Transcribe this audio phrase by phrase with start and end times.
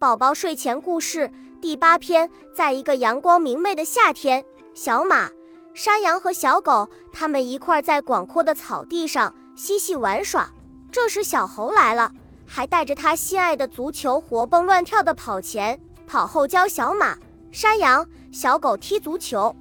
[0.00, 1.30] 宝宝睡前故事
[1.60, 4.42] 第八篇，在一个阳光明媚的夏天，
[4.72, 5.28] 小马、
[5.74, 10.48] 山羊和小狗他们一块在广阔的草地上嬉戏玩耍。
[10.90, 12.10] 这时，小猴来了，
[12.46, 17.18] 还带着他心爱的足球，活蹦乱跳的跑前跑后，教小马、
[17.52, 19.54] 山羊、小狗踢足球。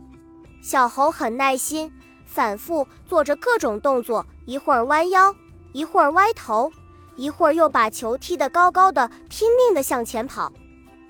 [0.62, 1.92] 小猴很耐心，
[2.26, 5.36] 反复做着各种动作，一会儿弯腰，
[5.74, 6.72] 一会儿歪头。
[7.20, 10.54] 一会儿又把球踢得高高的，拼命地向前跑。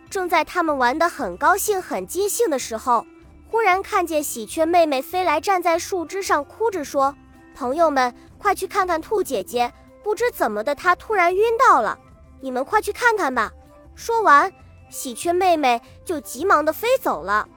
[0.10, 3.06] 正在他们玩得很高兴、很尽兴的时候，
[3.48, 7.16] 忽然看见喜鹊妹妹飞来，站在树枝上，哭着说
[7.54, 9.72] ：“朋友们，快去看看兔姐姐！
[10.02, 12.00] 不知怎么的，她突然晕倒了。
[12.42, 13.54] 你们快去看看吧。”
[13.94, 14.52] 说完，
[14.90, 17.48] 喜鹊妹妹就急忙地飞走了。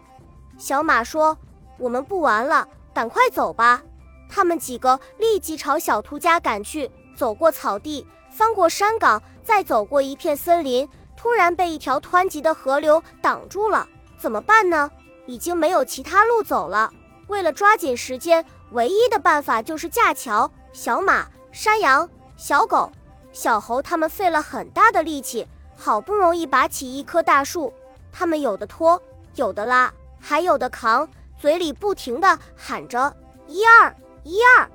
[0.59, 1.39] 小马说
[1.81, 3.83] ：“我们不玩了，赶快走吧。”
[4.29, 6.91] 他们几个立即朝小兔家赶去。
[7.15, 8.07] 走过草地。
[8.33, 13.87] 翻过山岗，再走过一片森林，突然被一条湍急的河流挡住了。
[14.19, 14.91] 怎么办呢？
[15.27, 16.91] 已经没有其他路走了。
[17.29, 20.51] 为了抓紧时间，唯一的办法就是架桥。
[20.73, 22.91] 小马、山羊、小狗、
[23.33, 27.73] 小猴他们费了很大的力气，好不容易拔起一棵大树。
[28.11, 29.01] 他们有的拖，
[29.35, 31.07] 有的拉，还有的扛，
[31.39, 33.15] 嘴里不停地喊着
[33.47, 34.69] “一二一二”。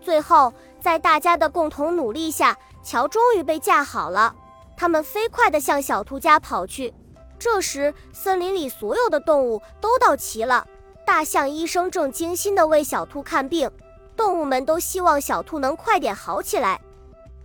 [0.00, 4.32] 最后，在大家的共同努力下，桥终于被架好了，
[4.76, 6.94] 他们飞快地向小兔家跑去。
[7.36, 10.64] 这时，森林里所有的动物都到齐了。
[11.04, 13.68] 大象医生正精心地为小兔看病，
[14.16, 16.80] 动物们都希望小兔能快点好起来。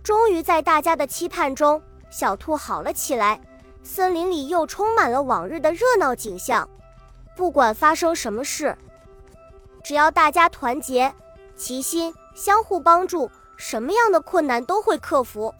[0.04, 3.40] 终于，在大家的期盼中，小兔好了起来。
[3.82, 6.68] 森林里又充满了往日的热闹景象。
[7.34, 8.78] 不管发生什么事，
[9.82, 11.12] 只要大家团结、
[11.56, 13.28] 齐心、相互帮助。
[13.62, 15.54] 什么样的困难都会克服。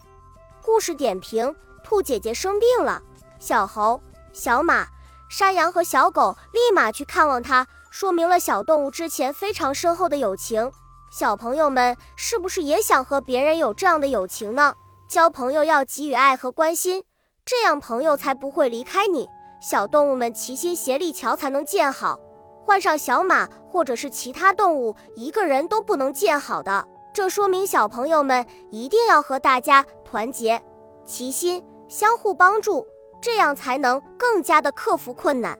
[0.61, 3.01] 故事点评：兔姐姐生病了，
[3.39, 4.01] 小猴、
[4.33, 4.85] 小马、
[5.29, 10.69] 山羊和小狗立马去看望它，说明了小动物之前非常深厚的友情。
[11.13, 14.73] 小朋友们是不是也想和别人有这样的友情呢？
[15.07, 17.05] 交朋友要给予爱和关心，
[17.45, 19.29] 这样朋友才不会离开你。
[19.61, 22.19] 小动物们齐心协力，桥才能建好。
[22.65, 26.85] 换上小马或者是其他动物，一个人都不能建好的。
[27.13, 30.59] 这说明小朋友们一定要和大家团结、
[31.05, 32.87] 齐心、相互帮助，
[33.21, 35.55] 这样才能更加的克服困难。